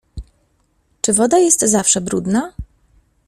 [1.01, 2.53] "Czy woda jest zawsze brudna?"